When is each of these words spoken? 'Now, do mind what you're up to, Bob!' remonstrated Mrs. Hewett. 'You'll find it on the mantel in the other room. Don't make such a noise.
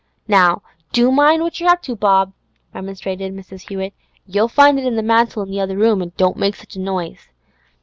'Now, 0.27 0.63
do 0.91 1.11
mind 1.11 1.43
what 1.43 1.59
you're 1.59 1.69
up 1.69 1.83
to, 1.83 1.95
Bob!' 1.95 2.33
remonstrated 2.73 3.35
Mrs. 3.35 3.67
Hewett. 3.69 3.93
'You'll 4.25 4.47
find 4.47 4.79
it 4.79 4.87
on 4.87 4.95
the 4.95 5.03
mantel 5.03 5.43
in 5.43 5.51
the 5.51 5.61
other 5.61 5.77
room. 5.77 6.11
Don't 6.17 6.37
make 6.37 6.55
such 6.55 6.75
a 6.75 6.79
noise. 6.79 7.29